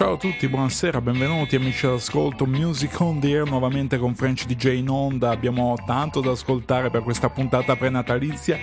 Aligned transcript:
Ciao 0.00 0.14
a 0.14 0.16
tutti, 0.16 0.48
buonasera, 0.48 1.02
benvenuti 1.02 1.56
amici 1.56 1.84
all'ascolto 1.84 2.46
Music 2.46 2.98
on 3.00 3.20
the 3.20 3.28
Air 3.28 3.46
nuovamente 3.46 3.98
con 3.98 4.14
French 4.14 4.46
DJ 4.46 4.78
in 4.78 4.88
onda. 4.88 5.28
Abbiamo 5.28 5.76
tanto 5.84 6.22
da 6.22 6.30
ascoltare 6.30 6.88
per 6.88 7.02
questa 7.02 7.28
puntata 7.28 7.76
prenatalizia. 7.76 8.56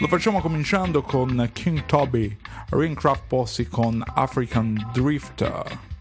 Lo 0.00 0.06
facciamo 0.06 0.42
cominciando 0.42 1.00
con 1.00 1.48
King 1.54 1.86
Toby, 1.86 2.36
Ringcraft 2.68 3.22
Posse 3.26 3.68
con 3.68 4.04
African 4.06 4.90
Drifter. 4.92 5.91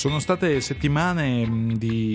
Sono 0.00 0.18
state 0.18 0.62
settimane 0.62 1.46
di, 1.76 2.09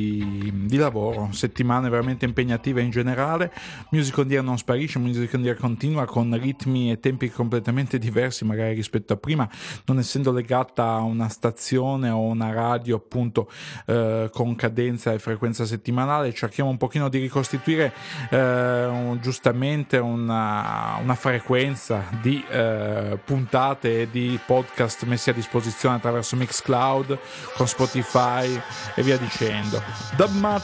di, 0.76 0.82
lavoro, 0.82 1.30
settimane 1.32 1.90
veramente 1.90 2.26
impegnative 2.26 2.82
in 2.82 2.90
generale. 2.90 3.52
Music 3.90 4.18
on 4.18 4.28
Deer 4.28 4.44
non 4.44 4.58
sparisce, 4.58 5.00
Music 5.00 5.34
on 5.34 5.42
Deer 5.42 5.58
continua 5.58 6.06
con 6.06 6.38
ritmi 6.40 6.92
e 6.92 7.00
tempi 7.00 7.30
completamente 7.30 7.98
diversi, 7.98 8.46
magari 8.46 8.74
rispetto 8.74 9.14
a 9.14 9.18
prima, 9.18 9.50
non 9.86 10.00
essendo 10.00 10.32
legata 10.32 10.84
a 10.84 11.02
una 11.02 11.30
stazione 11.30 12.10
o 12.10 12.22
una 12.22 12.52
radio 12.52 12.98
appunto 12.98 13.50
eh, 13.86 14.30
con 14.32 14.56
cadenza 14.56 15.14
e 15.14 15.20
frequenza 15.20 15.66
settimanale. 15.66 16.34
Cerchiamo 16.34 16.70
un 16.70 16.78
pochino 16.78 17.10
di 17.10 17.20
ricostituire 17.20 17.94
eh, 18.30 18.86
un, 18.86 19.20
giustamente 19.22 19.98
una, 19.98 20.98
una, 21.02 21.16
frequenza 21.16 22.04
di 22.22 22.44
eh, 22.50 23.18
puntate 23.24 24.02
e 24.02 24.10
di 24.12 24.38
podcast 24.46 25.06
messi 25.06 25.30
a 25.30 25.34
disposizione 25.34 25.96
attraverso 25.96 26.36
Mixcloud 26.36 27.18
con 27.56 27.68
Spotify 27.68 28.62
e 28.96 29.02
via 29.02 29.18
dicendo. 29.18 29.82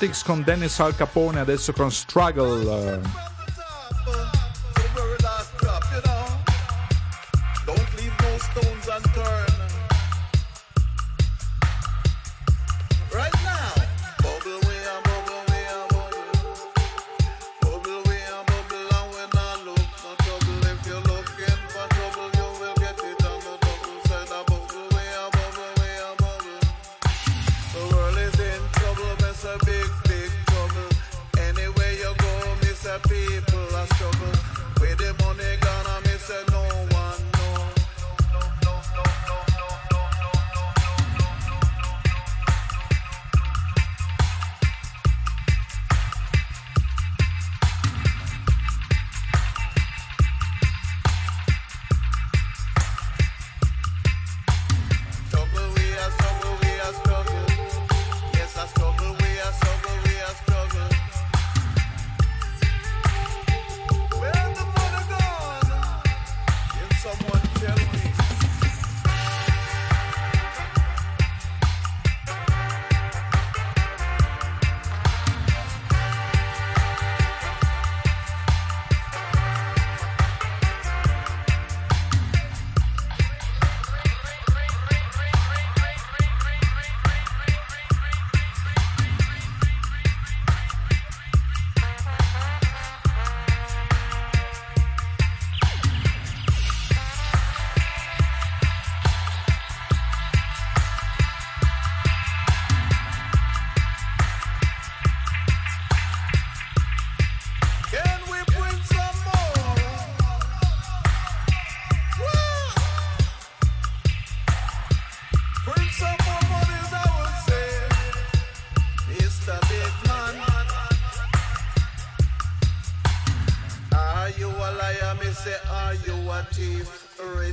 Dubmatics 0.01 0.23
con 0.23 0.43
Dennis 0.43 0.79
Al 0.79 0.95
Capone, 0.95 1.39
adesso 1.39 1.73
con 1.73 1.91
Struggle. 1.91 3.30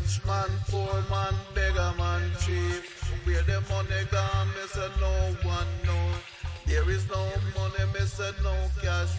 Rich 0.08 0.24
man, 0.24 0.48
poor 0.70 1.04
man, 1.10 1.34
beggar 1.54 1.92
man, 1.98 2.22
chief. 2.40 3.12
Where 3.24 3.42
the 3.42 3.60
money 3.68 4.06
gone, 4.10 4.48
me 4.48 4.64
say, 4.68 4.88
no 4.98 5.36
one 5.46 5.66
know. 5.84 6.12
There 6.64 6.88
is 6.88 7.06
no 7.10 7.30
money, 7.54 7.92
me 7.92 8.06
say, 8.06 8.30
no 8.42 8.54
cash 8.80 9.12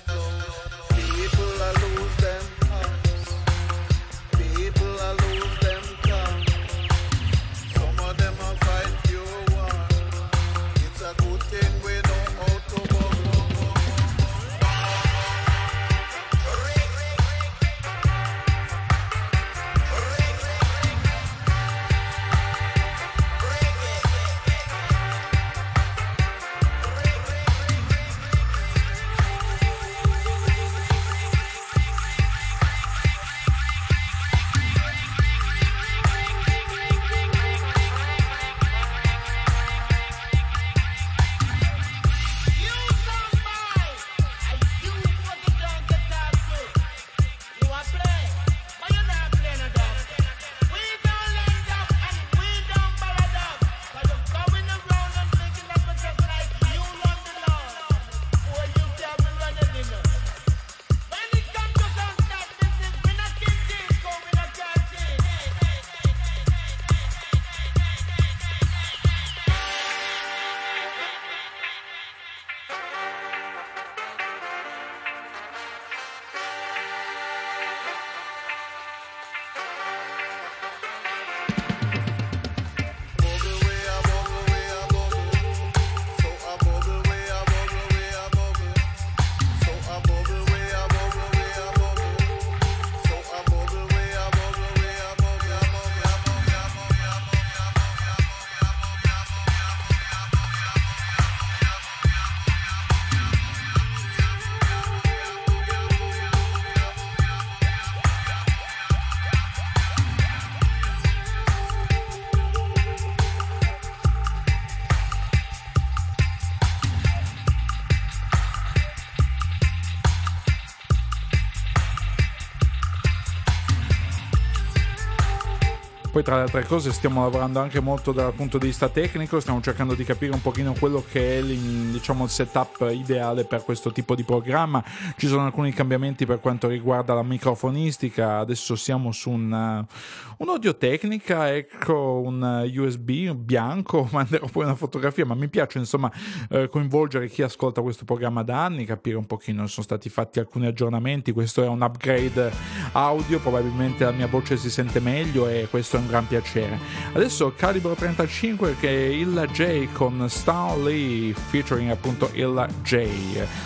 Poi 126.19 126.27
tra 126.27 126.36
le 126.36 126.44
altre 126.44 126.66
cose 126.66 126.92
stiamo 126.92 127.21
lavorando 127.21 127.62
anche 127.62 127.80
molto 127.80 128.12
dal 128.12 128.33
punto 128.33 128.57
di 128.57 128.66
vista 128.66 128.89
tecnico, 128.89 129.39
stiamo 129.39 129.62
cercando 129.62 129.94
di 129.94 130.04
capire 130.04 130.33
un 130.33 130.42
pochino 130.42 130.75
quello 130.77 131.01
che 131.10 131.39
è 131.39 131.42
diciamo, 131.42 132.25
il 132.25 132.30
setup 132.30 132.89
ideale 132.92 133.45
per 133.45 133.63
questo 133.63 133.94
tipo 133.94 134.16
di 134.16 134.24
programma. 134.24 134.83
Ci 135.16 135.27
sono 135.27 135.45
alcuni 135.45 135.71
cambiamenti 135.71 136.25
per 136.25 136.42
quanto 136.42 136.68
riguarda 136.68 137.13
la 137.13 137.24
microfonistica, 137.24 138.39
adesso 138.39 138.75
siamo 138.75 139.13
su 139.13 139.30
un, 139.30 139.50
uh, 139.50 140.45
un 140.45 140.75
tecnica, 140.77 141.54
ecco 141.56 142.22
un 142.25 142.69
USB 142.75 143.31
bianco, 143.31 144.06
manderò 144.12 144.45
poi 144.48 144.65
una 144.65 144.75
fotografia, 144.75 145.25
ma 145.25 145.36
mi 145.36 145.48
piace 145.48 145.77
insomma 145.77 146.12
eh, 146.50 146.68
coinvolgere 146.68 147.30
chi 147.30 147.44
ascolta 147.44 147.81
questo 147.81 148.04
programma 148.04 148.44
da 148.44 148.65
anni, 148.65 148.83
capire 148.83 149.15
un 149.15 149.25
pochino, 149.25 149.68
sono 149.68 149.86
stati 149.86 150.10
fatti 150.10 150.39
alcuni 150.39 150.65
aggiornamenti, 150.65 151.31
questo 151.31 151.63
è 151.63 151.67
un 151.70 151.82
upgrade 151.82 152.51
audio, 152.91 153.39
probabilmente 153.39 154.03
la 154.03 154.12
mia 154.12 154.27
voce 154.27 154.58
si 154.58 154.70
sente 154.70 155.00
meglio 155.00 155.48
e 155.48 155.67
questo 155.70 155.96
è 155.96 156.00
un 156.01 156.08
gran 156.10 156.28
piacere. 156.28 156.80
Adesso 157.13 157.54
Calibro 157.56 157.94
35 157.94 158.75
che 158.80 158.89
è 158.89 159.10
Illa 159.10 159.46
J 159.46 159.89
con 159.94 160.25
Stan 160.28 160.84
Lee 160.84 161.34
featuring 161.34 161.92
appunto 161.92 162.30
Illa 162.34 162.68
J. 162.84 163.08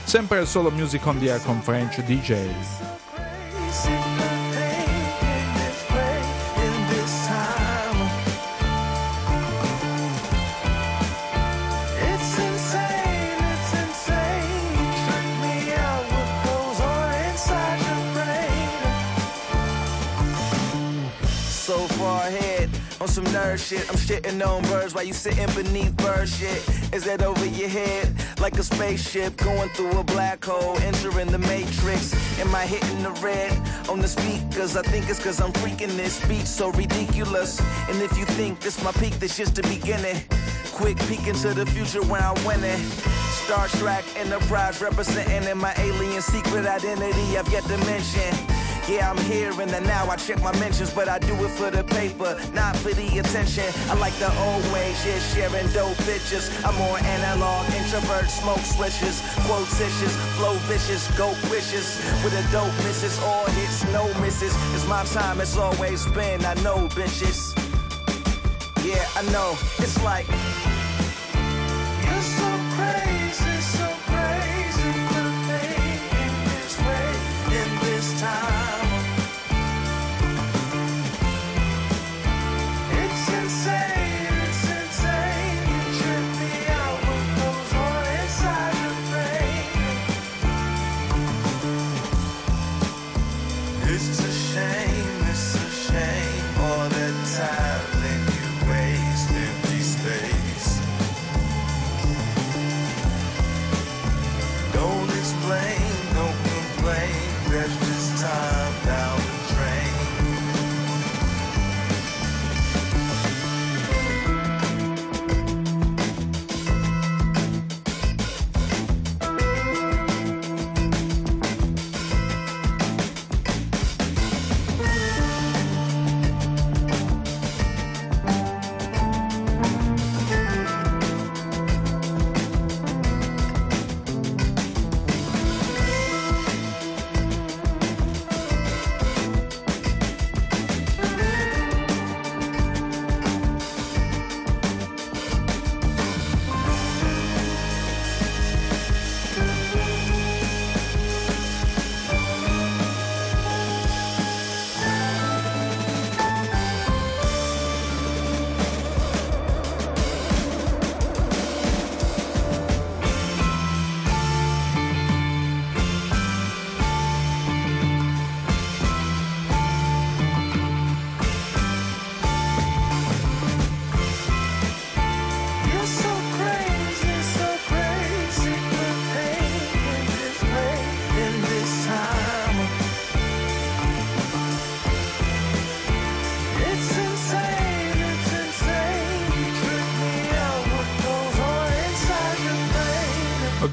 Sempre 0.03 0.45
solo 0.45 0.69
music 0.69 1.05
on 1.05 1.19
the 1.19 1.31
air 1.31 1.41
con 1.43 1.61
French 1.61 2.03
DJ. 2.03 4.32
On 23.03 23.09
some 23.09 23.25
nerd 23.25 23.59
shit. 23.59 23.81
I'm 23.89 23.97
shitting 23.97 24.41
on 24.47 24.61
birds 24.63 24.95
while 24.95 25.03
you 25.03 25.11
sitting 25.11 25.53
beneath 25.61 25.95
bird 25.97 26.29
shit. 26.29 26.63
Is 26.93 27.03
that 27.03 27.21
over 27.21 27.45
your 27.45 27.67
head? 27.67 28.07
Like 28.39 28.57
a 28.57 28.63
spaceship 28.63 29.35
going 29.37 29.67
through 29.69 29.99
a 29.99 30.03
black 30.05 30.43
hole, 30.45 30.77
entering 30.79 31.27
the 31.27 31.37
matrix. 31.37 32.13
Am 32.39 32.55
I 32.55 32.65
hitting 32.65 33.03
the 33.03 33.11
red 33.21 33.51
on 33.89 33.99
the 33.99 34.07
speakers? 34.07 34.77
I 34.77 34.83
think 34.83 35.09
it's 35.09 35.21
cause 35.21 35.41
I'm 35.41 35.51
freaking 35.51 35.93
this 35.97 36.25
beat 36.27 36.47
so 36.47 36.69
ridiculous. 36.71 37.59
And 37.89 38.01
if 38.01 38.17
you 38.17 38.23
think 38.23 38.61
this 38.61 38.81
my 38.81 38.93
peak, 38.93 39.19
this 39.19 39.35
just 39.35 39.55
the 39.55 39.63
beginning. 39.63 40.23
Quick 40.71 40.97
peek 41.09 41.27
into 41.27 41.53
the 41.53 41.65
future 41.65 42.03
when 42.03 42.23
I'm 42.23 42.41
winning. 42.45 42.79
Star 43.43 43.67
Trek 43.67 44.05
Enterprise 44.15 44.81
representing 44.81 45.43
in 45.49 45.57
my 45.57 45.73
alien 45.77 46.21
secret 46.21 46.65
identity 46.65 47.37
I've 47.37 47.51
yet 47.51 47.63
to 47.63 47.77
mention. 47.79 48.62
Yeah, 48.89 49.09
I'm 49.09 49.17
here 49.17 49.49
in 49.61 49.69
the 49.69 49.79
now. 49.79 50.09
I 50.09 50.17
check 50.17 50.41
my 50.41 50.51
mentions, 50.59 50.93
but 50.93 51.07
I 51.07 51.17
do 51.17 51.33
it 51.45 51.49
for 51.51 51.71
the 51.71 51.85
paper, 51.85 52.37
not 52.53 52.75
for 52.75 52.93
the 52.93 53.17
attention. 53.17 53.63
I 53.89 53.93
like 53.93 54.13
the 54.15 54.27
old 54.43 54.63
ways, 54.73 54.99
yeah, 55.07 55.19
sharing 55.31 55.71
dope 55.71 55.95
pictures. 55.99 56.51
I'm 56.65 56.75
more 56.75 56.99
analog, 56.99 57.65
introvert, 57.73 58.29
smoke 58.29 58.59
switches, 58.59 59.23
quotitious, 59.47 60.15
flow 60.35 60.55
vicious, 60.67 61.09
go 61.17 61.29
wishes. 61.49 61.95
With 62.25 62.33
a 62.33 62.43
dope 62.51 62.75
misses, 62.83 63.17
all 63.23 63.45
hits, 63.55 63.85
no 63.93 64.03
misses. 64.19 64.53
It's 64.75 64.85
my 64.85 65.05
time, 65.05 65.39
it's 65.39 65.57
always 65.57 66.05
been. 66.07 66.43
I 66.43 66.53
know, 66.55 66.89
bitches. 66.89 67.55
Yeah, 68.83 69.07
I 69.15 69.21
know. 69.31 69.55
It's 69.79 70.03
like. 70.03 70.27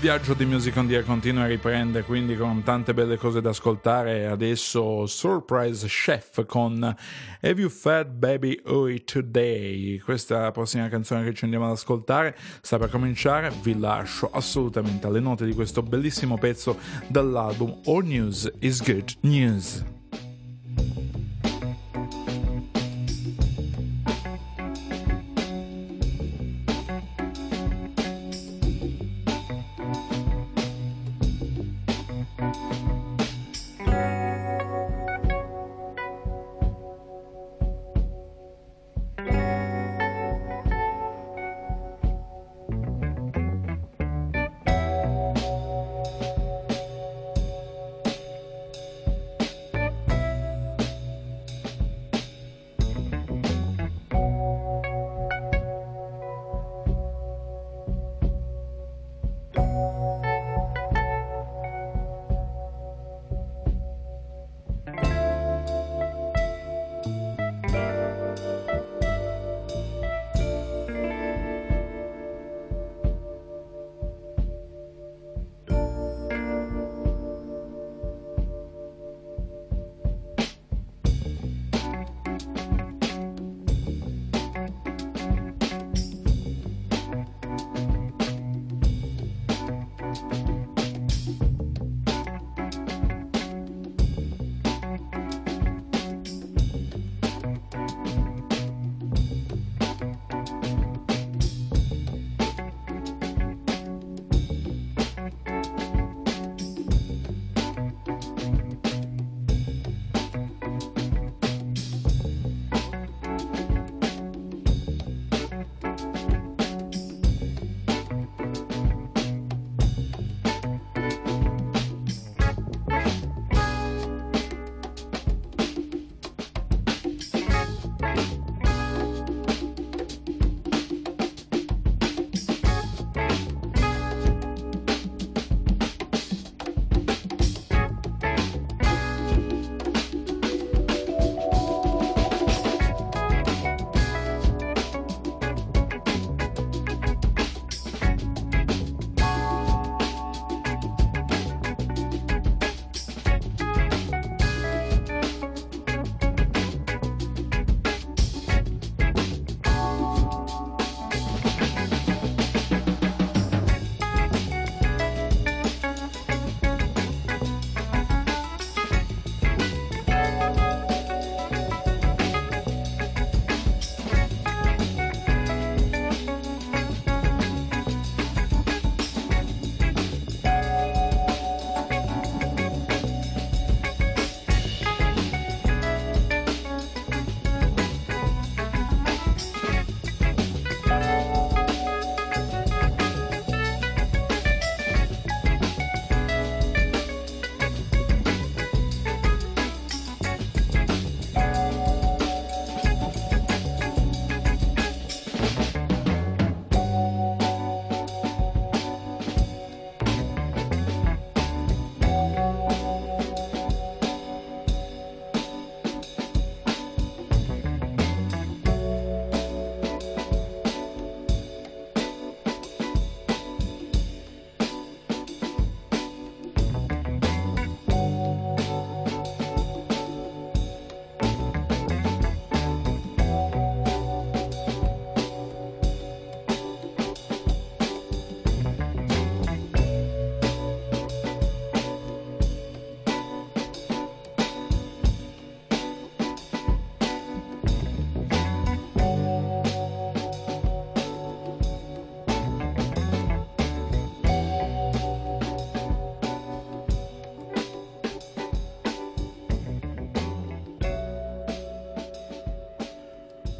Viaggio 0.00 0.32
di 0.32 0.46
Music 0.46 0.74
on 0.78 0.88
the 0.88 1.02
continua 1.04 1.42
a 1.42 1.46
riprendere 1.46 2.04
quindi 2.04 2.34
con 2.34 2.62
tante 2.62 2.94
belle 2.94 3.18
cose 3.18 3.42
da 3.42 3.50
ascoltare. 3.50 4.26
Adesso 4.26 5.06
Surprise 5.06 5.86
Chef 5.86 6.46
con 6.46 6.82
Have 6.82 7.60
You 7.60 7.68
Fed 7.68 8.08
Baby 8.08 8.58
Oi 8.64 9.04
Today? 9.04 9.98
Questa 9.98 10.38
è 10.38 10.40
la 10.40 10.52
prossima 10.52 10.88
canzone 10.88 11.22
che 11.22 11.34
ci 11.34 11.44
andiamo 11.44 11.66
ad 11.66 11.72
ascoltare. 11.72 12.34
Sta 12.62 12.78
per 12.78 12.88
cominciare 12.88 13.52
vi 13.62 13.78
lascio 13.78 14.30
assolutamente 14.32 15.06
alle 15.06 15.20
note 15.20 15.44
di 15.44 15.52
questo 15.52 15.82
bellissimo 15.82 16.38
pezzo 16.38 16.78
dall'album 17.06 17.80
All 17.84 18.02
News 18.02 18.50
is 18.60 18.82
Good 18.82 19.16
News 19.20 19.84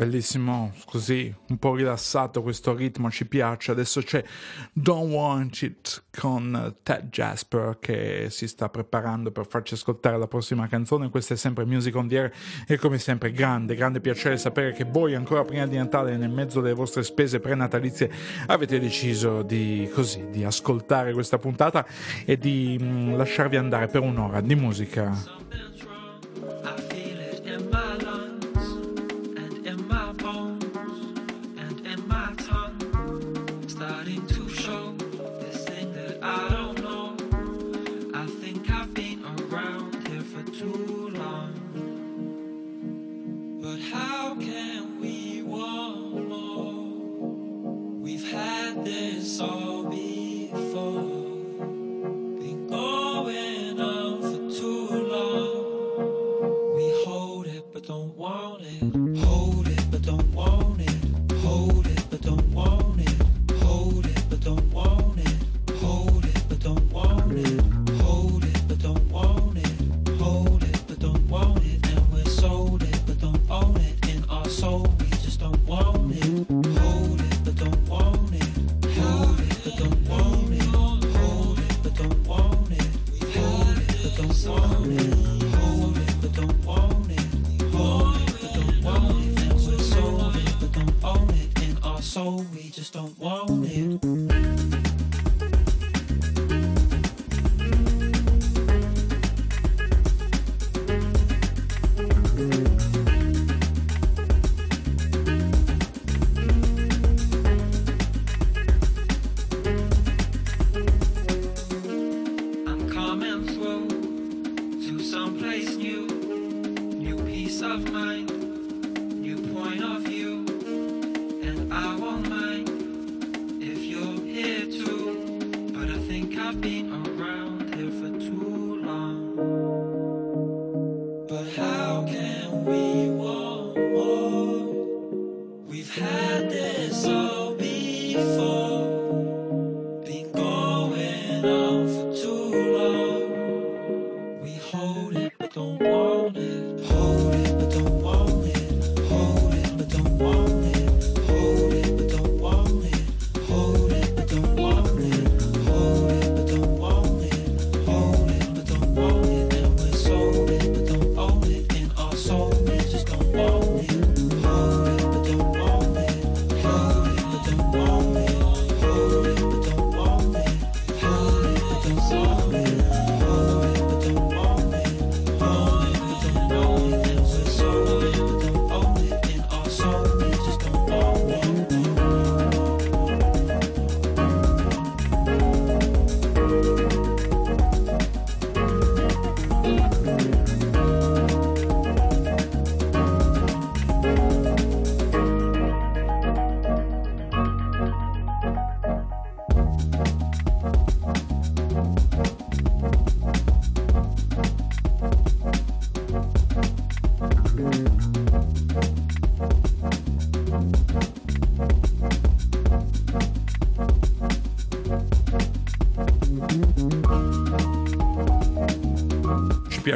Bellissimo, 0.00 0.72
così 0.86 1.30
un 1.48 1.58
po' 1.58 1.74
rilassato 1.74 2.40
questo 2.40 2.74
ritmo, 2.74 3.10
ci 3.10 3.26
piace. 3.26 3.72
Adesso 3.72 4.00
c'è 4.00 4.24
Don't 4.72 5.12
Want 5.12 5.60
It 5.60 6.04
con 6.18 6.76
Ted 6.82 7.10
Jasper 7.10 7.76
che 7.78 8.28
si 8.30 8.48
sta 8.48 8.70
preparando 8.70 9.30
per 9.30 9.46
farci 9.46 9.74
ascoltare 9.74 10.16
la 10.16 10.26
prossima 10.26 10.66
canzone. 10.68 11.10
Questa 11.10 11.34
è 11.34 11.36
sempre 11.36 11.66
Music 11.66 11.94
on 11.96 12.08
the 12.08 12.18
Air 12.18 12.32
e 12.66 12.78
come 12.78 12.96
sempre 12.96 13.30
grande, 13.30 13.74
grande 13.74 14.00
piacere 14.00 14.38
sapere 14.38 14.72
che 14.72 14.84
voi 14.84 15.14
ancora 15.14 15.44
prima 15.44 15.66
di 15.66 15.76
Natale, 15.76 16.16
nel 16.16 16.30
mezzo 16.30 16.62
delle 16.62 16.72
vostre 16.72 17.02
spese 17.02 17.38
prenatalizie, 17.38 18.10
avete 18.46 18.80
deciso 18.80 19.42
di 19.42 19.86
così, 19.92 20.30
di 20.30 20.44
ascoltare 20.44 21.12
questa 21.12 21.36
puntata 21.36 21.84
e 22.24 22.38
di 22.38 22.78
mh, 22.80 22.84
mm, 22.84 23.16
lasciarvi 23.16 23.56
andare 23.56 23.88
per 23.88 24.00
un'ora 24.00 24.40
di 24.40 24.54
musica. 24.54 25.40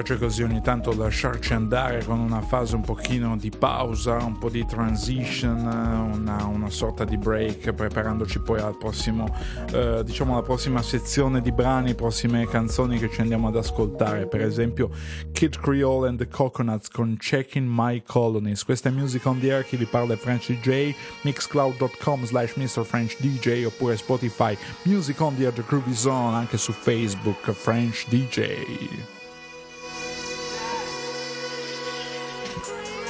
piace 0.04 0.18
così 0.18 0.42
ogni 0.42 0.60
tanto 0.60 0.94
lasciarci 0.94 1.54
andare 1.54 2.04
con 2.04 2.18
una 2.18 2.42
fase 2.42 2.74
un 2.74 2.82
pochino 2.82 3.38
di 3.38 3.48
pausa, 3.48 4.16
un 4.16 4.36
po' 4.36 4.50
di 4.50 4.66
transition, 4.66 5.56
una, 5.56 6.44
una 6.44 6.68
sorta 6.68 7.04
di 7.04 7.16
break, 7.16 7.72
preparandoci 7.72 8.40
poi 8.40 8.60
al 8.60 8.76
prossimo, 8.76 9.34
eh, 9.72 10.02
diciamo 10.04 10.34
alla 10.34 10.42
prossima 10.42 10.82
sezione 10.82 11.40
di 11.40 11.52
brani, 11.52 11.94
prossime 11.94 12.46
canzoni 12.46 12.98
che 12.98 13.10
ci 13.10 13.22
andiamo 13.22 13.48
ad 13.48 13.56
ascoltare. 13.56 14.26
Per 14.26 14.42
esempio 14.42 14.90
Kid 15.32 15.58
Creole 15.58 16.08
and 16.08 16.18
the 16.18 16.28
Coconuts 16.28 16.90
con 16.90 17.16
Checking 17.18 17.66
My 17.66 18.02
Colonies. 18.02 18.62
Questa 18.62 18.90
è 18.90 18.92
Music 18.92 19.24
on 19.24 19.40
the 19.40 19.52
Air, 19.52 19.64
chi 19.64 19.76
vi 19.76 19.86
parla 19.86 20.12
è 20.12 20.16
French 20.18 20.50
DJ, 20.50 20.94
mixcloud.com 21.22 22.24
slash 22.26 22.56
mrfrenchdj 22.56 23.64
oppure 23.64 23.96
Spotify, 23.96 24.54
Music 24.82 25.18
on 25.20 25.34
the 25.36 25.44
Air 25.44 25.52
The 25.52 25.64
Groovy 25.66 25.94
Zone, 25.94 26.36
anche 26.36 26.58
su 26.58 26.72
Facebook 26.72 27.52
French 27.52 28.06
DJ. 28.08 29.03
Bye. 32.62 33.03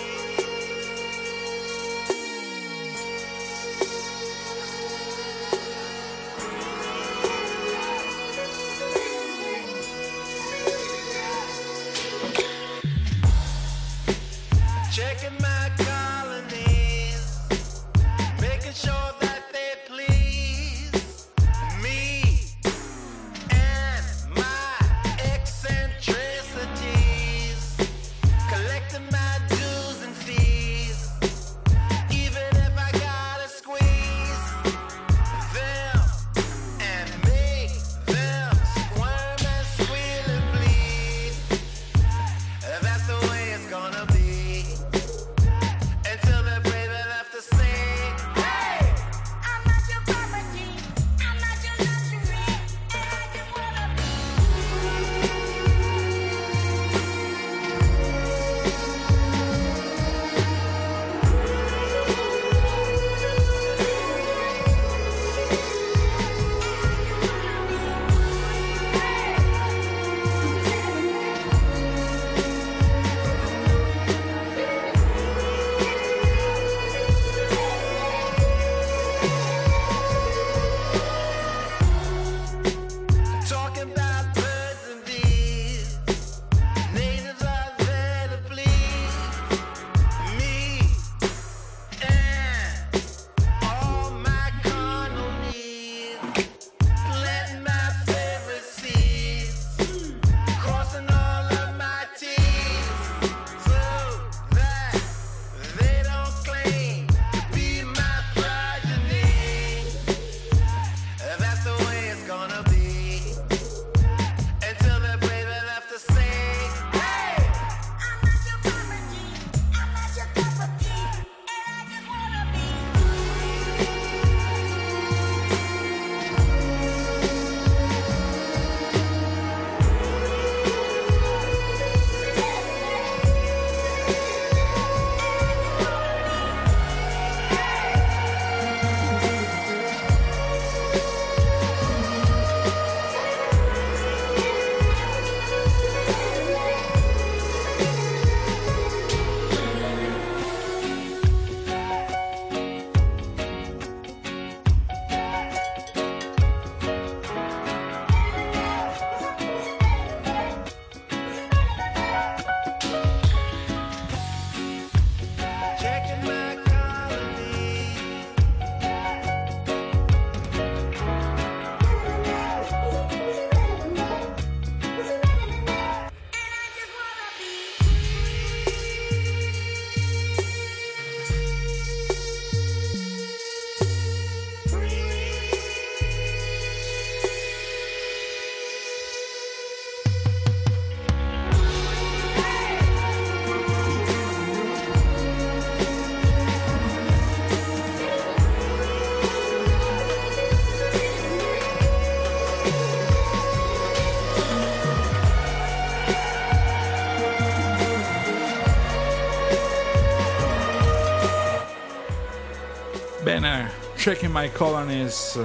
Checking 214.05 214.33
My 214.33 214.51
Colonies, 214.51 215.39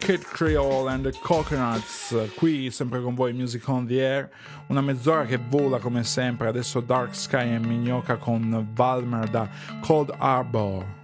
Kid 0.00 0.24
Creole 0.24 0.88
and 0.88 1.04
the 1.04 1.12
Coconuts, 1.12 2.12
qui 2.36 2.68
sempre 2.68 3.00
con 3.00 3.14
voi 3.14 3.32
Music 3.32 3.68
on 3.68 3.86
the 3.86 4.00
Air, 4.00 4.28
una 4.70 4.80
mezz'ora 4.80 5.24
che 5.24 5.38
vola 5.38 5.78
come 5.78 6.02
sempre, 6.02 6.48
adesso 6.48 6.80
Dark 6.80 7.14
Sky 7.14 7.54
e 7.54 7.58
Mignoca 7.60 8.16
con 8.16 8.66
Valmer 8.72 9.28
da 9.28 9.48
Cold 9.82 10.12
Harbor. 10.18 10.99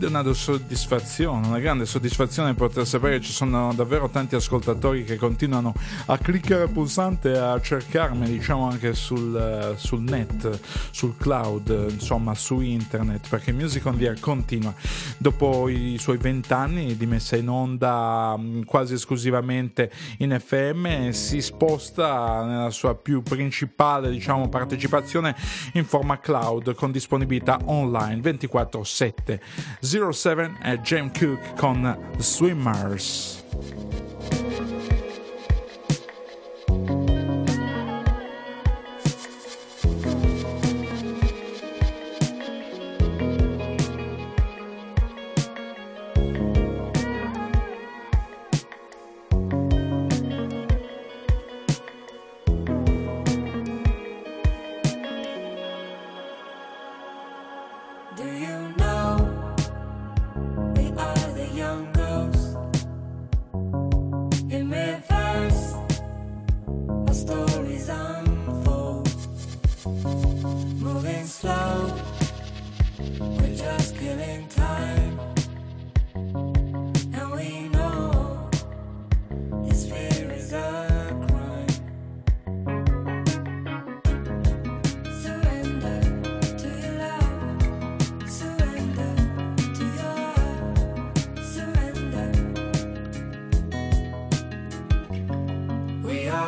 Ed 0.00 0.06
è 0.06 0.18
una 0.18 0.32
soddisfazione, 0.32 1.46
una 1.46 1.58
grande 1.58 1.84
soddisfazione 1.84 2.54
poter 2.54 2.86
sapere 2.86 3.18
che 3.18 3.26
ci 3.26 3.32
sono 3.32 3.74
davvero 3.74 4.08
tanti 4.08 4.34
ascoltatori 4.34 5.04
che 5.04 5.16
continuano 5.16 5.74
a 6.06 6.16
cliccare 6.16 6.64
il 6.64 6.70
pulsante 6.70 7.36
a 7.36 7.60
cercarmi, 7.60 8.26
diciamo 8.26 8.66
anche 8.66 8.94
sul, 8.94 9.74
sul 9.76 10.00
net, 10.00 10.58
sul 10.90 11.18
cloud, 11.18 11.88
insomma 11.90 12.34
su 12.34 12.60
internet, 12.60 13.28
perché 13.28 13.52
Music 13.52 13.84
on 13.84 13.98
the 13.98 14.08
Air 14.08 14.20
continua. 14.20 14.72
Dopo 15.18 15.68
i 15.68 15.98
suoi 15.98 16.16
vent'anni 16.16 16.96
di 16.96 17.04
messa 17.04 17.36
in 17.36 17.50
onda 17.50 18.34
mm, 18.38 18.62
quasi 18.62 18.94
esclusivamente 18.94 19.92
in 20.18 20.34
FM, 20.38 21.10
si 21.10 21.42
sposta 21.42 22.44
nella 22.46 22.70
sua 22.70 22.94
più 22.94 23.22
principale, 23.22 24.10
diciamo, 24.10 24.48
partecipazione 24.48 25.36
in 25.74 25.84
forma 25.84 26.18
cloud 26.20 26.74
con 26.74 26.90
disponibilità 26.90 27.58
online 27.64 28.22
24/7. 28.22 29.40
07 29.90 30.58
è 30.60 30.76
James 30.78 31.18
Cook 31.18 31.56
con 31.56 32.12
Swimmers. 32.18 33.39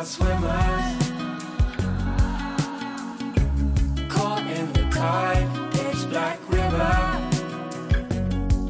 not 0.03 0.09
swimmers. 0.09 0.97
Caught 4.09 4.47
in 4.47 4.73
the 4.73 4.83
tide, 4.91 5.47
pitch 5.71 6.09
black 6.09 6.39
river. 6.49 6.93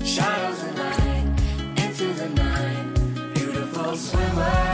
Shadows 0.06 0.64
of 0.64 0.76
night, 0.78 1.26
into 1.84 2.14
the 2.14 2.30
night. 2.30 3.34
Beautiful 3.34 3.96
swimmers. 3.98 4.73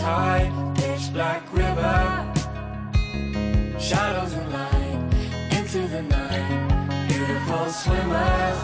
Tide, 0.00 0.52
pitch 0.76 1.12
black 1.12 1.42
river. 1.52 1.98
Shadows 3.78 4.32
and 4.32 4.52
light 4.52 5.00
into 5.58 5.80
the 5.88 6.02
night. 6.02 7.06
Beautiful 7.08 7.66
swimmers 7.80 8.60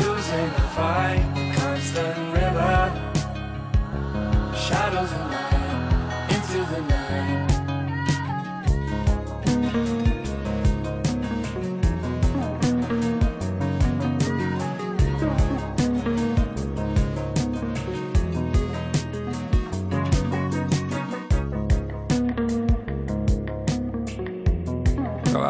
losing 0.00 0.48
the 0.58 0.66
fight, 0.76 1.24
constant 1.56 2.18
river. 2.38 2.76
Shadows 4.66 5.12
and 5.12 5.30
light 5.32 5.45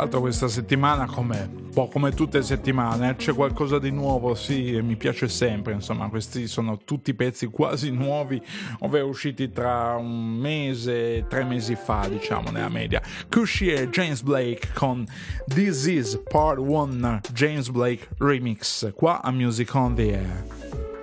L'altro 0.06 0.22
questa 0.22 0.46
settimana, 0.46 1.06
come, 1.06 1.50
un 1.52 1.70
po' 1.70 1.88
come 1.88 2.12
tutte 2.12 2.38
le 2.38 2.44
settimane, 2.44 3.10
eh, 3.10 3.16
c'è 3.16 3.34
qualcosa 3.34 3.80
di 3.80 3.90
nuovo, 3.90 4.36
sì, 4.36 4.80
mi 4.80 4.94
piace 4.94 5.26
sempre, 5.26 5.72
insomma, 5.72 6.08
questi 6.08 6.46
sono 6.46 6.78
tutti 6.84 7.12
pezzi 7.12 7.46
quasi 7.46 7.90
nuovi, 7.90 8.40
ovvero 8.80 9.08
usciti 9.08 9.50
tra 9.50 9.96
un 9.96 10.36
mese 10.36 11.16
e 11.16 11.24
tre 11.28 11.42
mesi 11.42 11.74
fa, 11.74 12.06
diciamo, 12.06 12.52
nella 12.52 12.68
media. 12.68 13.02
Cushy 13.28 13.66
e 13.66 13.90
James 13.90 14.22
Blake 14.22 14.68
con 14.74 15.04
This 15.48 15.86
Is 15.86 16.22
Part 16.30 16.58
1 16.58 17.22
James 17.32 17.68
Blake 17.70 18.06
Remix, 18.18 18.92
qua 18.94 19.20
a 19.20 19.32
Music 19.32 19.74
on 19.74 19.96
the 19.96 20.12
Air. 20.12 20.95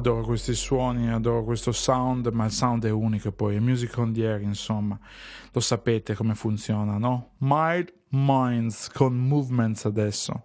Adoro 0.00 0.22
questi 0.22 0.54
suoni, 0.54 1.10
adoro 1.10 1.44
questo 1.44 1.72
sound, 1.72 2.26
ma 2.28 2.46
il 2.46 2.50
sound 2.50 2.86
è 2.86 2.90
unico 2.90 3.30
poi, 3.32 3.56
è 3.56 3.60
music 3.60 3.96
on 3.98 4.12
the 4.12 4.26
air, 4.26 4.40
insomma, 4.40 4.98
lo 5.52 5.60
sapete 5.60 6.14
come 6.14 6.34
funziona, 6.34 6.96
no? 6.96 7.32
Mild 7.38 7.92
Minds 8.08 8.88
con 8.88 9.14
Movements 9.14 9.84
adesso. 9.84 10.42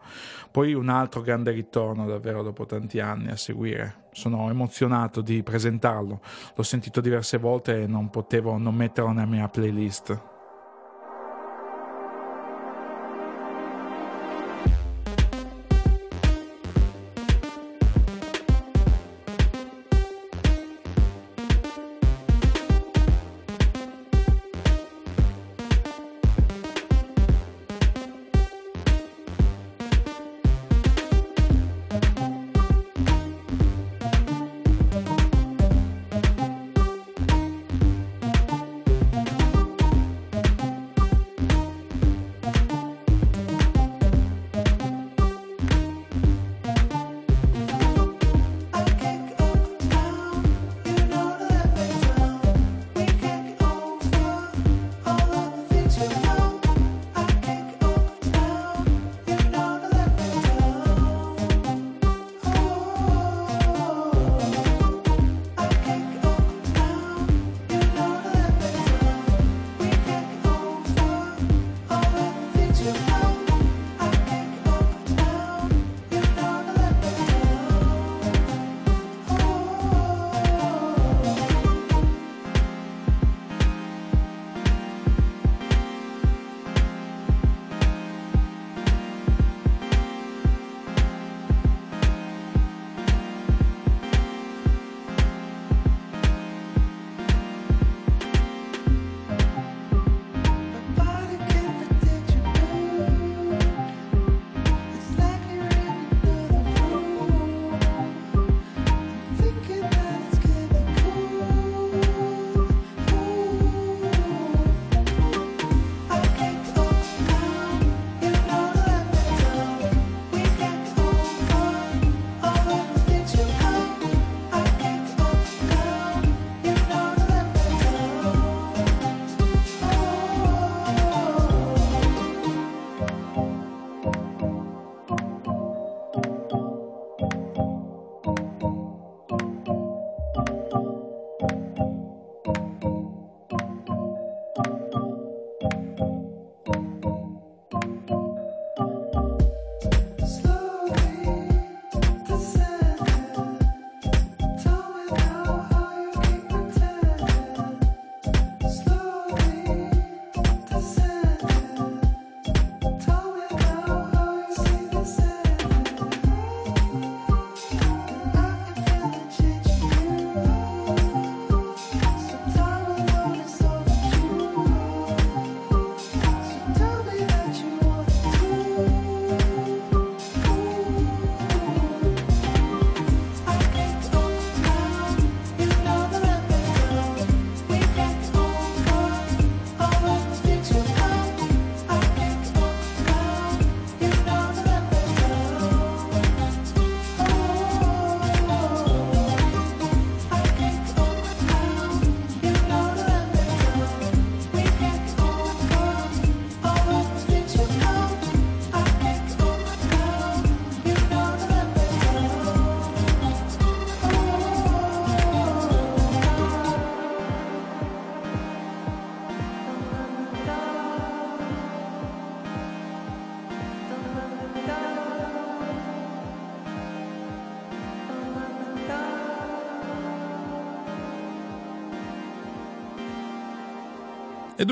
Poi 0.52 0.74
un 0.74 0.90
altro 0.90 1.22
grande 1.22 1.52
ritorno 1.52 2.06
davvero 2.06 2.44
dopo 2.44 2.66
tanti 2.66 3.00
anni 3.00 3.30
a 3.30 3.38
seguire. 3.38 4.08
Sono 4.12 4.50
emozionato 4.50 5.22
di 5.22 5.42
presentarlo, 5.42 6.22
l'ho 6.54 6.64
sentito 6.64 7.02
diverse 7.02 7.38
volte 7.38 7.84
e 7.84 7.88
non 7.88 8.10
potevo 8.10 8.58
non 8.58 8.76
metterlo 8.76 9.12
nella 9.12 9.26
mia 9.26 9.48
playlist. 9.48 10.35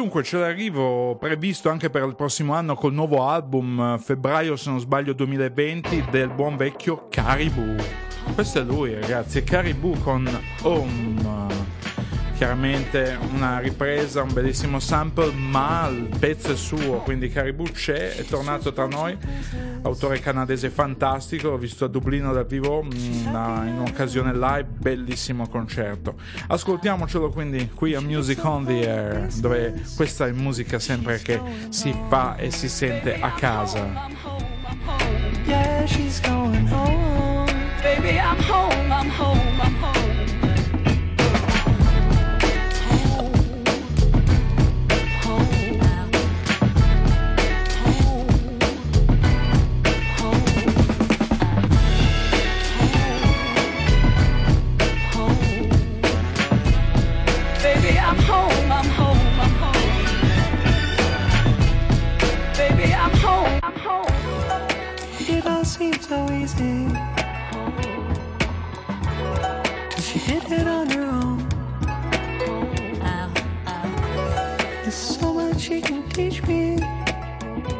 Dunque 0.04 0.22
c'è 0.22 0.38
l'arrivo 0.38 1.16
previsto 1.16 1.70
anche 1.70 1.90
per 1.90 2.04
il 2.04 2.16
prossimo 2.16 2.54
anno 2.54 2.76
col 2.76 2.92
nuovo 2.92 3.26
album, 3.26 3.98
febbraio 3.98 4.58
se 4.58 4.70
non 4.70 4.82
sbaglio 4.82 5.14
2020, 5.14 6.08
del 6.12 6.28
buon 6.28 6.58
vecchio 6.58 7.08
Caribou. 7.10 7.78
Questo 8.34 8.60
è 8.60 8.64
lui 8.64 8.94
ragazzi, 8.94 9.44
Caribou 9.44 9.98
con 10.02 10.28
Home. 10.64 11.23
Chiaramente 12.36 13.18
una 13.32 13.60
ripresa, 13.60 14.22
un 14.22 14.34
bellissimo 14.34 14.80
sample, 14.80 15.32
ma 15.32 15.88
il 15.88 16.10
pezzo 16.20 16.52
è 16.52 16.56
suo, 16.56 16.98
quindi 16.98 17.30
Caribou 17.30 17.68
c'è, 17.68 18.16
è 18.16 18.26
tornato 18.26 18.74
tra 18.74 18.86
noi, 18.88 19.18
autore 19.84 20.20
canadese 20.20 20.70
fantastico, 20.70 21.50
l'ho 21.50 21.58
visto 21.58 21.86
a 21.86 21.88
Dublino 21.88 22.34
dal 22.34 22.46
vivo 22.46 22.80
una, 22.80 23.64
in 23.66 23.76
un'occasione 23.76 24.34
live, 24.34 24.66
bellissimo 24.66 25.48
concerto. 25.48 26.16
Ascoltiamocelo 26.48 27.30
quindi 27.30 27.70
qui 27.74 27.94
a 27.94 28.02
Music 28.02 28.44
on 28.44 28.66
the 28.66 28.90
Air, 28.90 29.28
dove 29.36 29.82
questa 29.96 30.28
è 30.28 30.32
musica 30.32 30.80
sempre 30.80 31.20
che 31.22 31.40
si 31.70 31.96
fa 32.10 32.36
e 32.36 32.52
si 32.52 32.68
sente 32.68 33.20
a 33.22 33.32
casa. 33.32 34.10
Yeah, 35.46 35.86
she's 35.86 36.20
going 36.20 36.68
home. 36.68 37.52
Baby, 37.82 38.18
I'm 38.18 38.40
home, 38.40 38.92
I'm 38.92 39.10
home, 39.10 39.62
I'm 39.62 39.76
home. 39.76 40.43
seem 65.74 66.00
so 66.00 66.32
easy. 66.32 66.88
Cause 69.92 70.14
you 70.14 70.22
hit 70.22 70.52
it 70.52 70.68
on 70.68 70.88
your 70.92 71.06
own. 71.06 71.40
Ow, 73.02 73.34
ow. 73.66 74.58
There's 74.84 74.94
so 74.94 75.34
much 75.34 75.62
she 75.62 75.82
can 75.82 76.08
teach 76.10 76.46
me. 76.46 76.78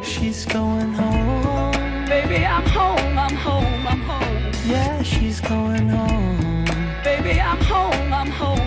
She's 0.02 0.44
going 0.46 0.92
home. 0.94 2.06
Baby, 2.08 2.44
I'm 2.44 2.66
home, 2.80 3.16
I'm 3.26 3.36
home, 3.36 3.88
I'm 3.88 4.02
home. 4.12 4.52
Yeah, 4.66 5.04
she's 5.04 5.40
going 5.40 5.88
home. 5.90 6.66
Baby, 7.04 7.40
I'm 7.40 7.62
home, 7.74 8.12
I'm 8.12 8.32
home. 8.32 8.63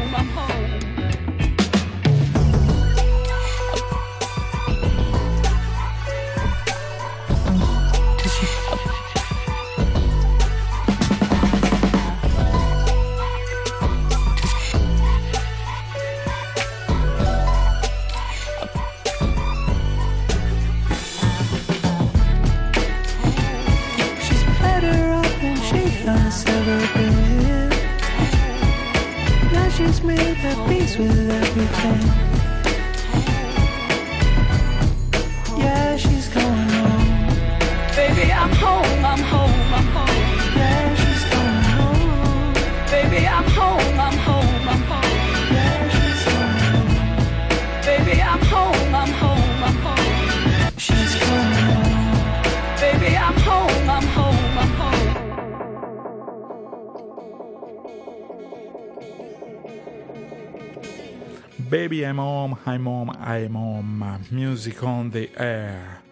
with 30.98 31.30
everything. 31.30 32.35
Baby 61.96 62.04
I'm 62.04 62.18
Home, 62.18 62.58
I'm 62.66 62.86
Home, 62.86 63.10
I'm 63.18 63.54
Home, 63.54 64.18
Music 64.28 64.82
on 64.82 65.08
the 65.10 65.30
Air 65.34 66.02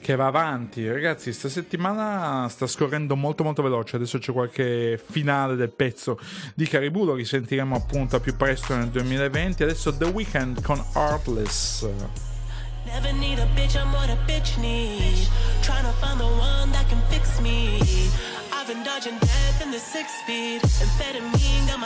che 0.00 0.16
va 0.16 0.28
avanti. 0.28 0.88
Ragazzi, 0.88 1.30
sta 1.30 1.50
settimana 1.50 2.48
sta 2.48 2.66
scorrendo 2.66 3.16
molto 3.16 3.44
molto 3.44 3.60
veloce. 3.60 3.96
Adesso 3.96 4.16
c'è 4.16 4.32
qualche 4.32 4.98
finale 5.04 5.54
del 5.56 5.68
pezzo 5.68 6.18
di 6.54 6.66
Caribou, 6.66 7.04
lo 7.04 7.14
risentiremo 7.14 7.76
appunto 7.76 8.18
più 8.18 8.34
presto 8.34 8.74
nel 8.76 8.88
2020. 8.88 9.62
Adesso 9.64 9.94
The 9.94 10.06
Weeknd 10.06 10.62
con 10.62 10.82
Heartless. 10.94 11.86
Never 12.86 13.12
need 13.12 13.38
a 13.38 13.46
bitch, 13.54 13.74
I'm 13.74 13.92
what 13.92 14.08
a 14.08 14.16
bitch 14.26 14.56
needs. 14.58 15.28
Trying 15.60 15.84
to 15.84 15.92
find 16.00 16.18
the 16.18 16.24
one 16.24 16.70
that 16.72 16.88
can 16.88 17.02
fix 17.10 17.40
me. 17.40 17.78
I've 18.52 18.66
been 18.66 18.82
dodging 18.84 19.18
death 19.18 19.60
in 19.62 19.70
the 19.70 19.78
six 19.78 20.08
speed. 20.22 20.62
Amphetamine 20.80 21.66
got 21.66 21.78
my 21.78 21.85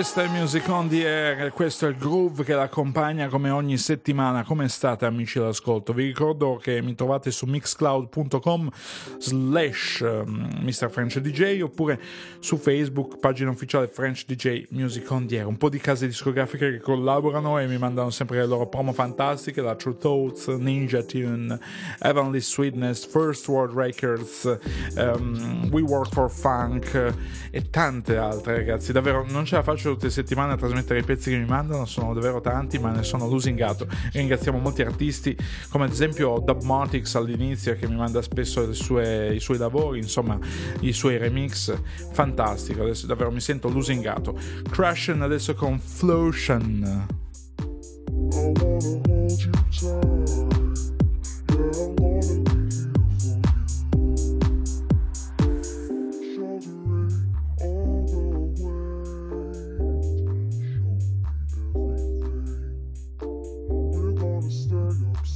Questo 0.00 0.20
è 0.20 0.28
Music 0.28 0.66
on 0.70 0.88
the 0.88 1.06
Air, 1.06 1.50
questo 1.50 1.84
è 1.84 1.90
il 1.90 1.96
groove 1.98 2.42
che 2.42 2.54
l'accompagna 2.54 3.28
come 3.28 3.50
ogni 3.50 3.76
settimana. 3.76 4.44
Come 4.44 4.66
state 4.70 5.04
amici 5.04 5.38
d'ascolto? 5.38 5.92
Vi 5.92 6.06
ricordo 6.06 6.56
che 6.56 6.80
mi 6.80 6.94
trovate 6.94 7.30
su 7.30 7.44
mixcloud.com 7.44 8.70
slash 9.18 10.00
ehm, 10.00 10.62
Mr. 10.62 10.88
French 10.88 11.18
DJ 11.18 11.60
oppure 11.60 12.00
su 12.38 12.56
Facebook, 12.56 13.18
pagina 13.18 13.50
ufficiale 13.50 13.88
French 13.88 14.24
DJ 14.24 14.68
Music 14.70 15.10
on 15.10 15.26
the 15.26 15.36
Air. 15.36 15.46
Un 15.46 15.58
po' 15.58 15.68
di 15.68 15.76
case 15.76 16.06
discografiche 16.06 16.70
che 16.70 16.80
collaborano 16.80 17.58
e 17.58 17.66
mi 17.66 17.76
mandano 17.76 18.08
sempre 18.08 18.38
le 18.38 18.46
loro 18.46 18.68
promo 18.68 18.94
fantastiche, 18.94 19.60
la 19.60 19.74
True 19.74 19.98
Thoughts, 19.98 20.46
Ninja 20.46 21.02
Tune, 21.02 21.58
Heavenly 21.98 22.40
Sweetness, 22.40 23.06
First 23.06 23.46
World 23.48 23.76
Records, 23.76 24.58
um, 24.96 25.68
We 25.70 25.82
Work 25.82 26.14
for 26.14 26.30
Funk 26.30 27.14
e 27.50 27.68
tante 27.68 28.16
altre 28.16 28.54
ragazzi. 28.56 28.92
Davvero 28.92 29.26
non 29.28 29.44
ce 29.44 29.56
la 29.56 29.62
faccio 29.62 29.88
tutte 29.92 30.06
le 30.06 30.12
settimane 30.12 30.52
a 30.52 30.56
trasmettere 30.56 31.00
i 31.00 31.02
pezzi 31.02 31.30
che 31.30 31.36
mi 31.36 31.46
mandano, 31.46 31.84
sono 31.84 32.14
davvero 32.14 32.40
tanti, 32.40 32.78
ma 32.78 32.90
ne 32.90 33.02
sono 33.02 33.28
lusingato. 33.28 33.86
Ringraziamo 34.12 34.58
molti 34.58 34.82
artisti, 34.82 35.36
come 35.70 35.84
ad 35.84 35.90
esempio 35.90 36.42
Dubmatics 36.44 37.14
all'inizio, 37.14 37.74
che 37.76 37.88
mi 37.88 37.96
manda 37.96 38.22
spesso 38.22 38.72
sue, 38.72 39.34
i 39.34 39.40
suoi 39.40 39.58
lavori, 39.58 39.98
insomma, 39.98 40.38
i 40.80 40.92
suoi 40.92 41.18
remix. 41.18 41.74
Fantastico, 42.12 42.82
adesso 42.82 43.06
davvero 43.06 43.30
mi 43.30 43.40
sento 43.40 43.68
lusingato. 43.68 44.38
Crashen 44.70 45.22
adesso 45.22 45.54
con 45.54 45.78
Flotion. 45.78 47.06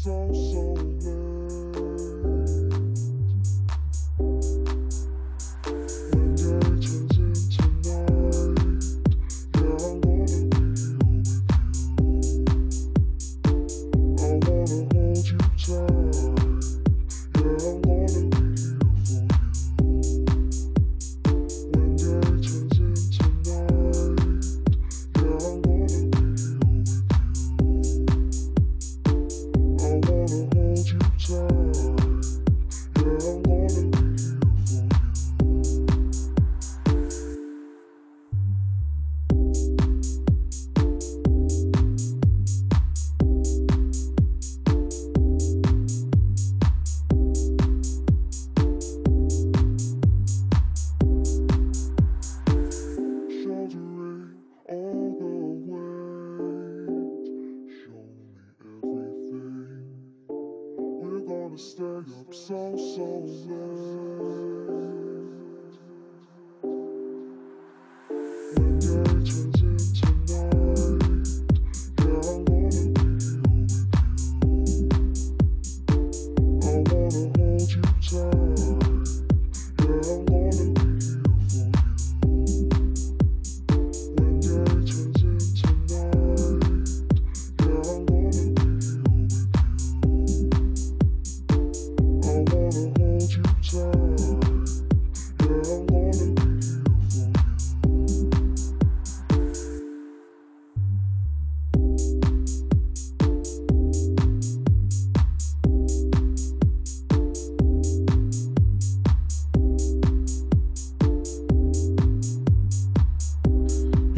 Mi 0.07 0.54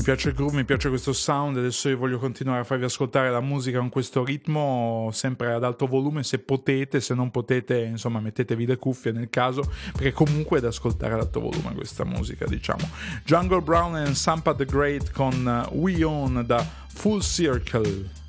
piace 0.07 0.29
il 0.29 0.37
groove, 0.37 0.55
mi 0.55 0.65
piace 0.65 0.89
questo 0.89 1.13
sound, 1.13 1.57
adesso 1.57 1.89
io 1.89 1.97
voglio 1.97 2.21
continuare 2.21 2.61
a 2.61 2.63
farvi 2.63 2.85
ascoltare 2.85 3.29
la 3.29 3.41
musica 3.41 3.81
con 3.81 3.89
questo 3.89 4.25
ritmo, 4.25 5.09
sempre 5.13 5.53
ad 5.53 5.65
alto 5.65 5.89
volume 5.89 6.23
se 6.23 6.39
potete, 6.39 7.01
se 7.01 7.13
non 7.13 7.33
potete 7.33 7.81
insomma 7.81 8.21
mettetevi 8.21 8.67
le 8.67 8.77
cuffie 8.77 9.11
nel 9.11 9.31
caso, 9.31 9.69
perché 9.91 10.13
comunque 10.13 10.59
è 10.59 10.61
da 10.61 10.69
ascoltare 10.69 11.15
ad 11.15 11.23
alto 11.23 11.41
volume 11.41 11.75
questa 11.75 12.05
musica 12.05 12.47
diciamo. 12.47 12.89
Jungle 13.25 13.63
Brown 13.63 13.97
and 13.97 14.15
Sampa 14.15 14.55
the 14.55 14.65
Great 14.65 15.11
con 15.11 15.69
We 15.73 16.05
Own 16.05 16.45
da 16.47 16.65
Full 16.87 17.19
Circle. 17.19 18.26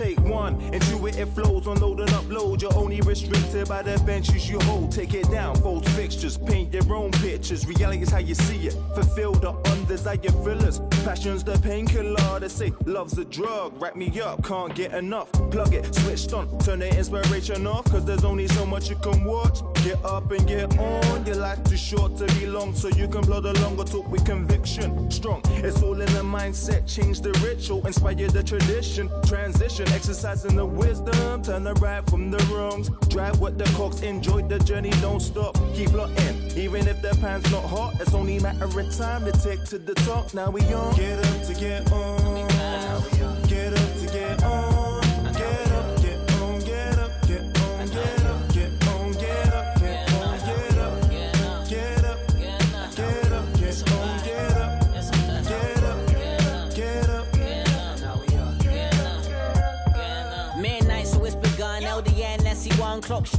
Take 0.00 0.20
one, 0.20 0.58
into 0.72 1.06
it, 1.08 1.18
it 1.18 1.26
flows, 1.26 1.66
unload 1.66 2.00
and 2.00 2.08
upload. 2.12 2.62
You're 2.62 2.74
only 2.74 3.02
restricted 3.02 3.68
by 3.68 3.82
the 3.82 3.98
ventures 3.98 4.48
you 4.48 4.58
hold. 4.60 4.92
Take 4.92 5.12
it 5.12 5.30
down, 5.30 5.56
fold 5.56 5.86
fixtures, 5.90 6.38
paint 6.38 6.72
your 6.72 6.90
own 6.94 7.10
pictures. 7.10 7.66
Reality 7.66 8.04
is 8.04 8.08
how 8.08 8.16
you 8.16 8.34
see 8.34 8.68
it. 8.68 8.72
Fulfill 8.94 9.32
the 9.32 9.50
undesired 9.70 10.24
fillers. 10.42 10.80
Passion's 11.04 11.44
the 11.44 11.58
painkiller. 11.58 12.40
They 12.40 12.48
say 12.48 12.72
love's 12.86 13.18
a 13.18 13.26
drug. 13.26 13.78
Wrap 13.78 13.94
me 13.94 14.18
up, 14.22 14.42
can't 14.42 14.74
get 14.74 14.94
enough. 14.94 15.30
Plug 15.50 15.74
it, 15.74 15.94
switched 15.94 16.32
on, 16.32 16.58
turn 16.60 16.78
the 16.78 16.96
inspiration 16.96 17.66
off. 17.66 17.84
Cause 17.84 18.06
there's 18.06 18.24
only 18.24 18.48
so 18.48 18.64
much 18.64 18.88
you 18.88 18.96
can 18.96 19.22
watch. 19.24 19.58
Get 19.84 20.02
up 20.02 20.30
and 20.30 20.46
get 20.46 20.78
on. 20.78 21.26
Your 21.26 21.36
life 21.36 21.62
too 21.64 21.76
short 21.76 22.16
to 22.16 22.26
be 22.38 22.46
long, 22.46 22.74
so 22.74 22.88
you 22.88 23.06
can 23.06 23.20
blow 23.20 23.40
the 23.40 23.52
longer 23.60 23.84
talk 23.84 24.10
with 24.10 24.24
conviction. 24.24 25.10
Strong, 25.10 25.42
it's 25.46 25.82
all 25.82 26.00
in 26.00 26.10
the 26.14 26.22
mindset. 26.22 26.86
Change 26.86 27.20
the 27.20 27.32
ritual, 27.44 27.86
inspire 27.86 28.28
the 28.28 28.42
tradition. 28.42 29.10
Transition, 29.26 29.89
exercising 29.92 30.56
the 30.56 30.66
wisdom. 30.66 31.42
Turn 31.42 31.64
the 31.64 31.74
right 31.74 32.04
from 32.08 32.30
the 32.30 32.38
wrongs. 32.52 32.90
Drive 33.08 33.40
with 33.40 33.58
the 33.58 33.64
cocks, 33.76 34.02
enjoy 34.02 34.42
the 34.42 34.58
journey, 34.60 34.90
don't 35.00 35.20
stop. 35.20 35.56
Keep 35.74 35.90
plotting, 35.90 36.56
even 36.56 36.86
if 36.88 37.00
the 37.02 37.16
pan's 37.20 37.50
not 37.50 37.64
hot. 37.64 38.00
It's 38.00 38.14
only 38.14 38.36
a 38.38 38.42
matter 38.42 38.64
of 38.64 38.96
time 38.96 39.24
to 39.24 39.32
take 39.32 39.64
to 39.66 39.78
the 39.78 39.94
top. 40.06 40.34
Now 40.34 40.50
we 40.50 40.62
on. 40.72 40.94
Get 40.96 41.18
up 41.24 41.46
to 41.46 41.54
get 41.54 41.92
on. 41.92 42.49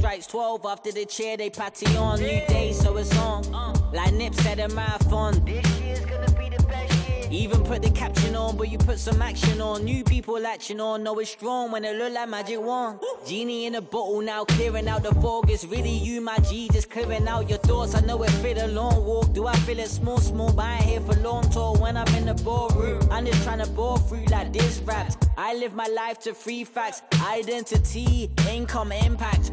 Strikes 0.02 0.26
12 0.26 0.66
after 0.66 0.90
the 0.90 1.06
chair 1.06 1.36
they 1.36 1.48
patty 1.48 1.86
on. 1.96 2.18
New 2.18 2.44
day, 2.48 2.72
so 2.72 2.96
it's 2.96 3.16
on. 3.18 3.44
Uh. 3.54 3.72
Like 3.92 4.12
Nip 4.14 4.34
said, 4.34 4.58
a 4.58 4.68
marathon. 4.70 5.32
This 5.44 5.64
year's 5.80 6.00
gonna 6.00 6.26
be 6.32 6.48
the 6.48 6.60
best 6.64 7.08
year. 7.08 7.28
Even 7.30 7.62
put 7.62 7.82
the 7.82 7.90
caption 7.90 8.34
on, 8.34 8.56
but 8.56 8.68
you 8.68 8.78
put 8.78 8.98
some 8.98 9.22
action 9.22 9.60
on. 9.60 9.84
New 9.84 10.02
people 10.02 10.40
latching 10.40 10.80
on, 10.80 11.04
know 11.04 11.16
it's 11.20 11.30
strong 11.30 11.70
when 11.70 11.84
it 11.84 11.96
look 11.96 12.12
like 12.12 12.28
magic 12.28 12.60
wand. 12.60 12.98
Genie 13.24 13.66
in 13.66 13.76
a 13.76 13.80
bottle 13.80 14.20
now, 14.20 14.44
clearing 14.44 14.88
out 14.88 15.04
the 15.04 15.14
fog. 15.14 15.48
It's 15.48 15.64
really 15.64 15.96
you, 15.96 16.20
my 16.20 16.36
G, 16.38 16.68
just 16.72 16.90
clearing 16.90 17.28
out 17.28 17.48
your 17.48 17.58
thoughts. 17.58 17.94
I 17.94 18.00
know 18.00 18.20
it 18.24 18.30
fit 18.42 18.58
a 18.58 18.66
long 18.66 19.04
walk. 19.04 19.32
Do 19.32 19.46
I 19.46 19.54
feel 19.58 19.78
it 19.78 19.88
small, 19.88 20.18
small? 20.18 20.52
But 20.52 20.64
I 20.64 20.74
ain't 20.78 20.84
here 20.84 21.00
for 21.00 21.14
long 21.20 21.48
talk 21.50 21.80
when 21.80 21.96
I'm 21.96 22.12
in 22.16 22.26
the 22.26 22.34
ballroom. 22.42 23.00
Mm. 23.02 23.12
I'm 23.12 23.26
just 23.26 23.44
trying 23.44 23.60
to 23.60 23.70
bore 23.70 23.98
through 23.98 24.24
like 24.24 24.52
this 24.52 24.80
raps. 24.80 25.16
I 25.38 25.54
live 25.54 25.74
my 25.74 25.86
life 25.86 26.18
to 26.20 26.34
free 26.34 26.64
facts, 26.64 27.02
identity, 27.24 28.30
income, 28.50 28.90
impact. 28.90 29.52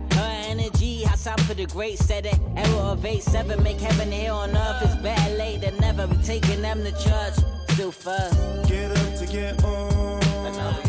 Hassan 1.19 1.37
for 1.39 1.53
the 1.53 1.65
great 1.65 1.97
said 1.97 2.25
it. 2.25 2.39
Error 2.55 2.93
of 2.93 3.05
8 3.05 3.21
7, 3.21 3.61
make 3.61 3.81
heaven 3.81 4.09
here 4.09 4.31
on 4.31 4.55
earth. 4.55 4.81
It's 4.83 4.95
better 5.03 5.35
late 5.35 5.59
than 5.59 5.75
never. 5.79 6.07
We 6.07 6.15
taking 6.23 6.61
them 6.61 6.81
to 6.85 6.91
church, 6.91 7.33
still 7.71 7.91
first. 7.91 8.39
Get 8.69 8.89
up 8.91 9.19
to 9.19 9.25
get 9.25 9.61
on. 9.65 10.21
Get 10.21 10.88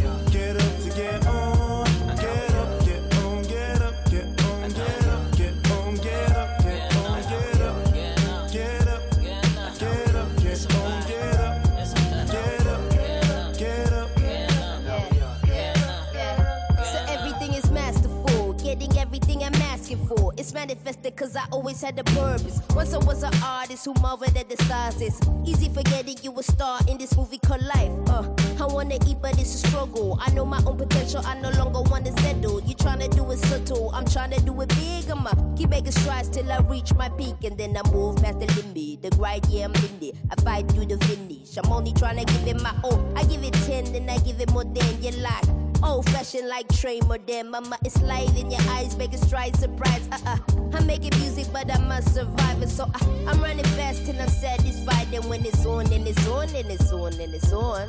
manifested 20.61 21.17
cause 21.17 21.37
I 21.37 21.45
always 21.53 21.81
had 21.81 21.97
the 21.97 22.05
purpose. 22.05 22.61
Once 22.75 22.93
I 22.93 22.99
was 22.99 23.23
an 23.23 23.33
artist 23.43 23.87
who 23.87 23.95
marveled 23.95 24.37
at 24.37 24.51
the 24.51 24.63
stars. 24.65 25.01
It's 25.01 25.19
easy 25.47 25.71
forgetting 25.73 26.19
you 26.23 26.39
a 26.39 26.43
star 26.43 26.81
in 26.87 26.99
this 26.99 27.17
movie 27.17 27.39
called 27.39 27.63
life. 27.63 27.93
Uh, 28.09 28.29
I 28.63 28.67
wanna 28.67 28.97
eat, 29.09 29.17
but 29.23 29.39
it's 29.41 29.55
a 29.55 29.69
struggle. 29.69 30.19
I 30.21 30.31
know 30.33 30.45
my 30.45 30.63
own 30.67 30.77
potential, 30.77 31.23
I 31.25 31.41
no 31.41 31.49
longer 31.51 31.81
wanna 31.91 32.13
settle. 32.21 32.61
You 32.61 32.75
tryna 32.75 33.09
do 33.17 33.31
it 33.31 33.39
subtle, 33.39 33.91
I'm 33.95 34.05
tryna 34.05 34.45
do 34.45 34.61
it 34.61 34.69
big. 34.69 35.11
I'ma 35.11 35.33
keep 35.57 35.71
making 35.71 35.93
strides 35.93 36.29
till 36.29 36.53
I 36.53 36.59
reach 36.59 36.93
my 36.95 37.09
peak, 37.09 37.43
and 37.45 37.57
then 37.57 37.75
I 37.75 37.83
move 37.91 38.17
past 38.17 38.39
the 38.41 38.47
limit. 38.57 39.01
The 39.01 39.11
grind, 39.17 39.47
yeah, 39.49 39.65
I'm 39.65 39.75
in 39.77 40.09
it. 40.09 40.15
I 40.31 40.35
fight 40.43 40.69
through 40.71 40.87
the 40.87 40.99
finish. 41.07 41.57
I'm 41.57 41.73
only 41.73 41.93
tryna 41.93 42.27
give 42.27 42.47
it 42.47 42.61
my 42.61 42.75
all. 42.85 43.01
I 43.17 43.25
give 43.25 43.43
it 43.43 43.55
10, 43.55 43.93
then 43.95 44.11
I 44.11 44.19
give 44.19 44.39
it 44.41 44.51
more 44.53 44.65
than 44.65 45.03
you 45.03 45.13
like. 45.23 45.60
Old 45.83 46.07
fashioned 46.11 46.49
like 46.49 46.69
Trey 46.69 47.01
Modern. 47.01 47.51
Mama, 47.51 47.79
it's 47.85 48.01
light 48.03 48.37
in 48.37 48.51
your 48.51 48.61
eyes, 48.71 48.97
making 48.97 49.19
strides, 49.19 49.59
surprise. 49.59 50.09
Uh 50.13 50.19
uh. 50.27 50.39
I'm 50.73 50.87
making 50.87 51.19
music, 51.19 51.47
but 51.53 51.71
I'm 51.73 51.91
a 51.91 52.03
survivor. 52.03 52.67
So 52.67 52.85
uh, 52.85 52.99
I'm 53.27 53.41
running 53.41 53.65
fast 53.77 54.05
till 54.07 54.21
I'm 54.21 54.29
satisfied. 54.29 55.09
And 55.13 55.25
when 55.27 55.45
it's 55.45 55.65
on, 55.67 55.93
and 55.93 56.07
it's 56.07 56.27
on, 56.29 56.49
and 56.55 56.71
it's 56.71 56.93
on, 56.93 57.13
and 57.15 57.35
it's 57.35 57.53
on. 57.53 57.89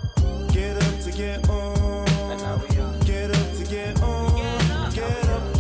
Get 0.52 0.78
up 0.78 1.00
to 1.02 1.12
get 1.12 1.50
on. 1.50 2.06
Get 3.06 3.32
up 3.32 3.58
to 3.58 3.66
get 3.70 4.02
on. 4.02 4.92
Get 4.92 5.30
up, 5.30 5.51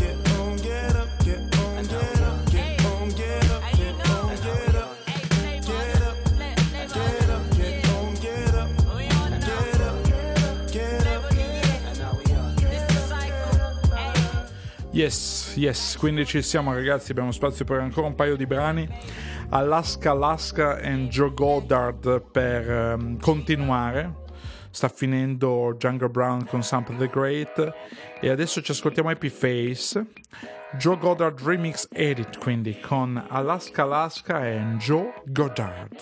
Yes, 15.01 15.53
yes, 15.55 15.97
quindi 15.97 16.27
ci 16.27 16.43
siamo 16.43 16.75
ragazzi, 16.75 17.09
abbiamo 17.09 17.31
spazio 17.31 17.65
per 17.65 17.79
ancora 17.79 18.05
un 18.05 18.13
paio 18.13 18.35
di 18.35 18.45
brani. 18.45 18.87
Alaska, 19.49 20.11
Alaska 20.11 20.77
e 20.77 21.07
Joe 21.07 21.33
Goddard 21.33 22.21
per 22.21 22.69
ehm, 22.69 23.19
continuare. 23.19 24.13
Sta 24.69 24.89
finendo 24.89 25.73
Jungle 25.79 26.09
Brown 26.09 26.45
con 26.45 26.61
Sample 26.61 26.97
the 26.97 27.07
Great 27.07 27.73
e 28.19 28.29
adesso 28.29 28.61
ci 28.61 28.73
ascoltiamo 28.73 29.09
Happy 29.09 29.29
Face. 29.29 30.05
Joe 30.77 30.99
Goddard 30.99 31.41
Remix 31.41 31.87
Edit 31.91 32.37
quindi 32.37 32.79
con 32.79 33.25
Alaska, 33.27 33.81
Alaska 33.81 34.47
e 34.47 34.59
Joe 34.77 35.13
Goddard. 35.25 35.95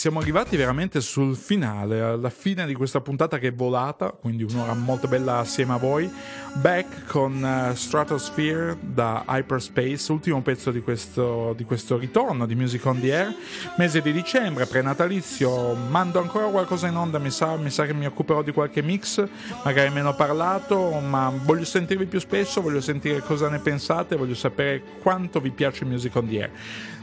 Siamo 0.00 0.20
arrivati 0.20 0.56
veramente 0.56 1.02
sul 1.02 1.36
finale, 1.36 2.00
alla 2.00 2.30
fine 2.30 2.64
di 2.64 2.72
questa 2.72 3.02
puntata 3.02 3.36
che 3.36 3.48
è 3.48 3.52
volata, 3.52 4.08
quindi 4.08 4.44
un'ora 4.44 4.72
molto 4.72 5.08
bella 5.08 5.40
assieme 5.40 5.74
a 5.74 5.76
voi. 5.76 6.10
Back 6.54 7.04
con 7.04 7.44
eh, 7.44 7.76
Stratosphere 7.76 8.78
da 8.80 9.24
Hyperspace, 9.28 10.10
ultimo 10.10 10.40
pezzo 10.40 10.70
di 10.70 10.80
questo, 10.80 11.52
di 11.54 11.64
questo 11.64 11.98
ritorno 11.98 12.46
di 12.46 12.54
Music 12.54 12.82
on 12.86 12.98
the 12.98 13.14
Air. 13.14 13.34
Mese 13.76 14.00
di 14.00 14.10
dicembre, 14.10 14.64
prenatalizio, 14.64 15.74
mando 15.74 16.18
ancora 16.18 16.46
qualcosa 16.46 16.86
in 16.86 16.96
onda, 16.96 17.18
mi 17.18 17.30
sa, 17.30 17.56
mi 17.56 17.68
sa 17.68 17.84
che 17.84 17.92
mi 17.92 18.06
occuperò 18.06 18.40
di 18.40 18.52
qualche 18.52 18.80
mix, 18.80 19.22
magari 19.64 19.90
meno 19.90 20.14
parlato, 20.14 20.92
ma 21.00 21.30
voglio 21.44 21.66
sentirvi 21.66 22.06
più 22.06 22.20
spesso, 22.20 22.62
voglio 22.62 22.80
sentire 22.80 23.20
cosa 23.20 23.50
ne 23.50 23.58
pensate, 23.58 24.16
voglio 24.16 24.34
sapere 24.34 24.82
quanto 25.02 25.40
vi 25.40 25.50
piace 25.50 25.84
Music 25.84 26.16
on 26.16 26.26
the 26.26 26.40
Air. 26.40 26.50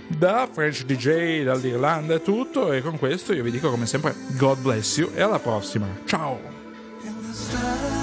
Da 0.08 0.47
French 0.51 0.84
DJ, 0.84 1.43
dall'Irlanda 1.43 2.16
è 2.16 2.22
tutto 2.22 2.72
e 2.72 2.82
con 2.82 2.97
questo 2.97 3.34
io 3.34 3.43
vi 3.43 3.51
dico 3.51 3.70
come 3.70 3.86
sempre 3.86 4.16
God 4.38 4.60
bless 4.60 4.97
you 4.97 5.12
e 5.14 5.22
alla 5.22 5.39
prossima. 5.39 5.88
Ciao! 6.05 7.96